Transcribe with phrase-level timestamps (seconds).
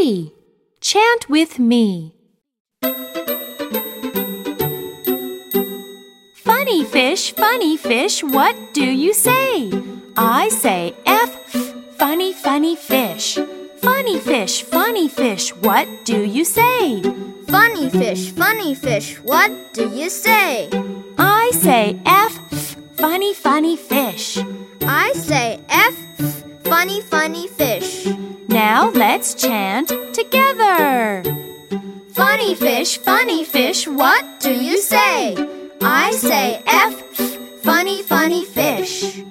[0.00, 2.14] Chant with me.
[6.34, 9.70] Funny fish, funny fish, what do you say?
[10.16, 11.30] I say F,
[11.98, 13.38] funny, funny fish.
[13.82, 17.02] Funny fish, funny fish, what do you say?
[17.46, 20.70] Funny fish, funny fish, what do you say?
[21.18, 22.32] I say F,
[22.96, 24.38] funny, funny fish.
[24.80, 25.94] I say F,
[26.64, 27.69] funny, funny fish.
[28.60, 31.24] Now let's chant together.
[32.12, 35.34] Funny fish, funny fish, what do you say?
[35.80, 36.92] I say F,
[37.62, 39.22] funny, funny fish.